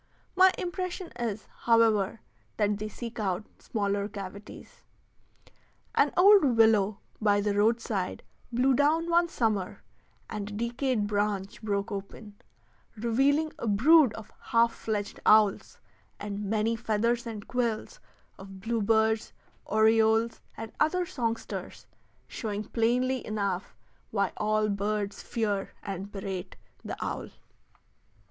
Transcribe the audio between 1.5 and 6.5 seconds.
however, that they seek out smaller cavities. An old